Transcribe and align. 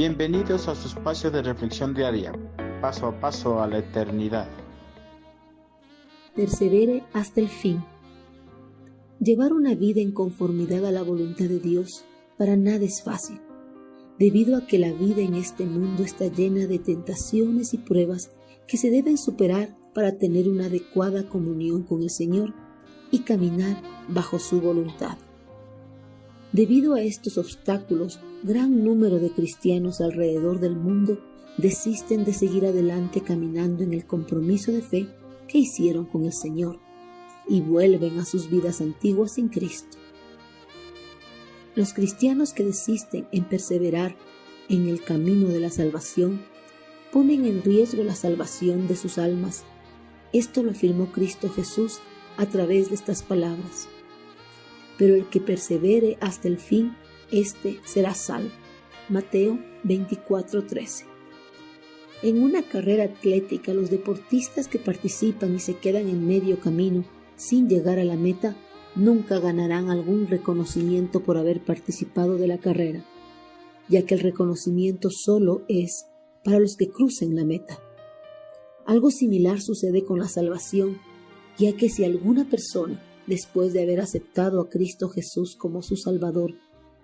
Bienvenidos 0.00 0.66
a 0.66 0.74
su 0.74 0.88
espacio 0.88 1.30
de 1.30 1.42
reflexión 1.42 1.92
diaria, 1.92 2.32
paso 2.80 3.08
a 3.08 3.20
paso 3.20 3.60
a 3.60 3.66
la 3.66 3.80
eternidad. 3.80 4.48
Persevere 6.34 7.04
hasta 7.12 7.42
el 7.42 7.48
fin. 7.48 7.84
Llevar 9.18 9.52
una 9.52 9.74
vida 9.74 10.00
en 10.00 10.12
conformidad 10.12 10.86
a 10.86 10.90
la 10.90 11.02
voluntad 11.02 11.44
de 11.44 11.58
Dios 11.58 12.06
para 12.38 12.56
nada 12.56 12.82
es 12.82 13.02
fácil, 13.02 13.42
debido 14.18 14.56
a 14.56 14.66
que 14.66 14.78
la 14.78 14.90
vida 14.90 15.20
en 15.20 15.34
este 15.34 15.66
mundo 15.66 16.02
está 16.02 16.28
llena 16.28 16.66
de 16.66 16.78
tentaciones 16.78 17.74
y 17.74 17.76
pruebas 17.76 18.30
que 18.66 18.78
se 18.78 18.90
deben 18.90 19.18
superar 19.18 19.76
para 19.92 20.16
tener 20.16 20.48
una 20.48 20.64
adecuada 20.64 21.28
comunión 21.28 21.82
con 21.82 22.00
el 22.00 22.08
Señor 22.08 22.54
y 23.10 23.18
caminar 23.18 23.82
bajo 24.08 24.38
su 24.38 24.62
voluntad. 24.62 25.18
Debido 26.52 26.94
a 26.94 27.02
estos 27.02 27.38
obstáculos, 27.38 28.18
gran 28.42 28.82
número 28.82 29.20
de 29.20 29.30
cristianos 29.30 30.00
alrededor 30.00 30.58
del 30.58 30.74
mundo 30.74 31.20
desisten 31.58 32.24
de 32.24 32.32
seguir 32.32 32.66
adelante 32.66 33.20
caminando 33.20 33.84
en 33.84 33.92
el 33.92 34.04
compromiso 34.04 34.72
de 34.72 34.82
fe 34.82 35.06
que 35.46 35.58
hicieron 35.58 36.06
con 36.06 36.24
el 36.24 36.32
Señor 36.32 36.80
y 37.48 37.60
vuelven 37.60 38.18
a 38.18 38.24
sus 38.24 38.50
vidas 38.50 38.80
antiguas 38.80 39.34
sin 39.34 39.48
Cristo. 39.48 39.96
Los 41.76 41.94
cristianos 41.94 42.52
que 42.52 42.64
desisten 42.64 43.28
en 43.30 43.44
perseverar 43.44 44.16
en 44.68 44.88
el 44.88 45.04
camino 45.04 45.46
de 45.48 45.60
la 45.60 45.70
salvación 45.70 46.42
ponen 47.12 47.44
en 47.44 47.62
riesgo 47.62 48.02
la 48.02 48.16
salvación 48.16 48.88
de 48.88 48.96
sus 48.96 49.18
almas. 49.18 49.62
Esto 50.32 50.64
lo 50.64 50.72
afirmó 50.72 51.12
Cristo 51.12 51.48
Jesús 51.48 52.00
a 52.38 52.46
través 52.46 52.88
de 52.88 52.96
estas 52.96 53.22
palabras 53.22 53.88
pero 55.00 55.14
el 55.14 55.30
que 55.30 55.40
persevere 55.40 56.18
hasta 56.20 56.46
el 56.46 56.58
fin, 56.58 56.94
éste 57.32 57.80
será 57.86 58.12
salvo. 58.12 58.50
Mateo 59.08 59.58
24:13. 59.82 61.06
En 62.22 62.42
una 62.42 62.62
carrera 62.62 63.04
atlética, 63.04 63.72
los 63.72 63.88
deportistas 63.88 64.68
que 64.68 64.78
participan 64.78 65.54
y 65.54 65.58
se 65.58 65.78
quedan 65.78 66.06
en 66.10 66.26
medio 66.26 66.60
camino 66.60 67.06
sin 67.36 67.66
llegar 67.66 67.98
a 67.98 68.04
la 68.04 68.16
meta 68.16 68.58
nunca 68.94 69.40
ganarán 69.40 69.88
algún 69.88 70.26
reconocimiento 70.26 71.20
por 71.20 71.38
haber 71.38 71.64
participado 71.64 72.36
de 72.36 72.48
la 72.48 72.58
carrera, 72.58 73.02
ya 73.88 74.04
que 74.04 74.12
el 74.12 74.20
reconocimiento 74.20 75.08
solo 75.08 75.62
es 75.66 76.08
para 76.44 76.58
los 76.58 76.76
que 76.76 76.90
crucen 76.90 77.34
la 77.36 77.46
meta. 77.46 77.80
Algo 78.84 79.10
similar 79.10 79.62
sucede 79.62 80.04
con 80.04 80.18
la 80.18 80.28
salvación, 80.28 80.98
ya 81.56 81.74
que 81.74 81.88
si 81.88 82.04
alguna 82.04 82.50
persona 82.50 83.02
después 83.30 83.72
de 83.72 83.82
haber 83.82 84.00
aceptado 84.00 84.60
a 84.60 84.68
Cristo 84.68 85.08
Jesús 85.08 85.56
como 85.56 85.80
su 85.80 85.96
Salvador 85.96 86.56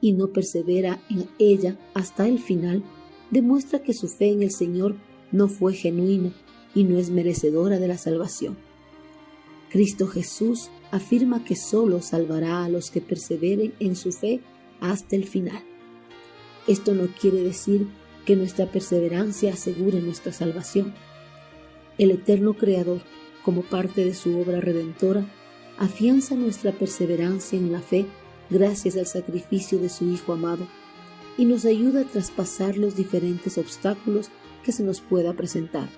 y 0.00 0.12
no 0.12 0.28
persevera 0.28 1.02
en 1.10 1.28
ella 1.38 1.78
hasta 1.94 2.28
el 2.28 2.38
final, 2.38 2.84
demuestra 3.30 3.82
que 3.82 3.94
su 3.94 4.06
fe 4.06 4.28
en 4.30 4.42
el 4.42 4.52
Señor 4.52 4.96
no 5.32 5.48
fue 5.48 5.74
genuina 5.74 6.32
y 6.74 6.84
no 6.84 6.98
es 6.98 7.10
merecedora 7.10 7.78
de 7.78 7.88
la 7.88 7.98
salvación. 7.98 8.56
Cristo 9.70 10.06
Jesús 10.06 10.68
afirma 10.90 11.42
que 11.44 11.56
solo 11.56 12.02
salvará 12.02 12.64
a 12.64 12.68
los 12.68 12.90
que 12.90 13.00
perseveren 13.00 13.72
en 13.80 13.96
su 13.96 14.12
fe 14.12 14.40
hasta 14.80 15.16
el 15.16 15.24
final. 15.24 15.62
Esto 16.66 16.94
no 16.94 17.08
quiere 17.18 17.42
decir 17.42 17.88
que 18.26 18.36
nuestra 18.36 18.66
perseverancia 18.66 19.54
asegure 19.54 20.00
nuestra 20.00 20.32
salvación. 20.32 20.92
El 21.96 22.10
eterno 22.10 22.54
Creador, 22.54 23.00
como 23.42 23.62
parte 23.62 24.04
de 24.04 24.14
su 24.14 24.38
obra 24.38 24.60
redentora, 24.60 25.26
afianza 25.80 26.34
nuestra 26.34 26.72
perseverancia 26.72 27.58
en 27.58 27.72
la 27.72 27.80
fe 27.80 28.04
gracias 28.50 28.98
al 28.98 29.06
sacrificio 29.06 29.78
de 29.78 29.88
su 29.88 30.04
Hijo 30.04 30.34
amado 30.34 30.66
y 31.38 31.46
nos 31.46 31.64
ayuda 31.64 32.02
a 32.02 32.04
traspasar 32.04 32.76
los 32.76 32.96
diferentes 32.96 33.56
obstáculos 33.56 34.28
que 34.62 34.72
se 34.72 34.82
nos 34.82 35.00
pueda 35.00 35.32
presentar. 35.32 35.88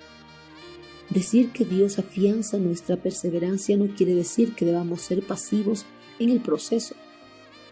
Decir 1.11 1.51
que 1.51 1.65
Dios 1.65 1.99
afianza 1.99 2.59
nuestra 2.59 2.97
perseverancia 2.97 3.77
no 3.77 3.89
quiere 3.89 4.15
decir 4.15 4.55
que 4.55 4.65
debamos 4.65 5.03
ser 5.03 5.27
pasivos 5.27 5.85
en 6.21 6.31
el 6.31 6.41
proceso. 6.41 6.95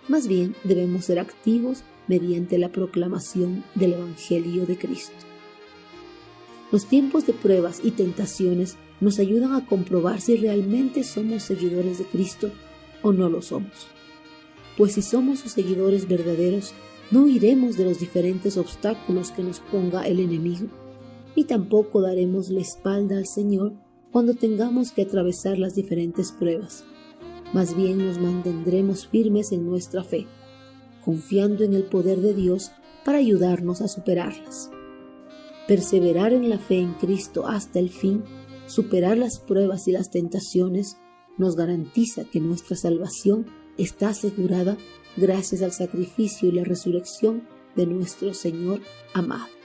Más 0.08 0.26
bien 0.26 0.56
debemos 0.64 1.04
ser 1.04 1.20
activos 1.20 1.84
mediante 2.08 2.58
la 2.58 2.72
proclamación 2.72 3.64
del 3.76 3.92
Evangelio 3.92 4.66
de 4.66 4.76
Cristo. 4.76 5.14
Los 6.72 6.86
tiempos 6.86 7.26
de 7.26 7.32
pruebas 7.32 7.80
y 7.82 7.90
tentaciones 7.90 8.76
nos 9.00 9.18
ayudan 9.18 9.54
a 9.54 9.66
comprobar 9.66 10.20
si 10.20 10.36
realmente 10.36 11.02
somos 11.02 11.42
seguidores 11.42 11.98
de 11.98 12.04
Cristo 12.04 12.50
o 13.02 13.12
no 13.12 13.28
lo 13.28 13.42
somos. 13.42 13.88
Pues 14.76 14.92
si 14.92 15.02
somos 15.02 15.40
sus 15.40 15.52
seguidores 15.52 16.06
verdaderos, 16.06 16.72
no 17.10 17.26
iremos 17.26 17.76
de 17.76 17.84
los 17.84 17.98
diferentes 17.98 18.56
obstáculos 18.56 19.32
que 19.32 19.42
nos 19.42 19.58
ponga 19.58 20.06
el 20.06 20.20
enemigo, 20.20 20.68
y 21.34 21.44
tampoco 21.44 22.00
daremos 22.00 22.50
la 22.50 22.60
espalda 22.60 23.16
al 23.16 23.26
Señor 23.26 23.72
cuando 24.12 24.34
tengamos 24.34 24.92
que 24.92 25.02
atravesar 25.02 25.58
las 25.58 25.74
diferentes 25.74 26.32
pruebas. 26.32 26.84
Más 27.52 27.76
bien 27.76 27.98
nos 27.98 28.18
mantendremos 28.18 29.08
firmes 29.08 29.50
en 29.50 29.66
nuestra 29.66 30.04
fe, 30.04 30.26
confiando 31.04 31.64
en 31.64 31.74
el 31.74 31.84
poder 31.84 32.20
de 32.20 32.34
Dios 32.34 32.70
para 33.04 33.18
ayudarnos 33.18 33.80
a 33.80 33.88
superarlas. 33.88 34.70
Perseverar 35.70 36.32
en 36.32 36.50
la 36.50 36.58
fe 36.58 36.80
en 36.80 36.94
Cristo 36.94 37.46
hasta 37.46 37.78
el 37.78 37.90
fin, 37.90 38.24
superar 38.66 39.16
las 39.16 39.38
pruebas 39.38 39.86
y 39.86 39.92
las 39.92 40.10
tentaciones, 40.10 40.96
nos 41.38 41.54
garantiza 41.54 42.24
que 42.24 42.40
nuestra 42.40 42.74
salvación 42.74 43.46
está 43.78 44.08
asegurada 44.08 44.76
gracias 45.16 45.62
al 45.62 45.70
sacrificio 45.70 46.48
y 46.48 46.52
la 46.52 46.64
resurrección 46.64 47.46
de 47.76 47.86
nuestro 47.86 48.34
Señor 48.34 48.80
amado. 49.14 49.59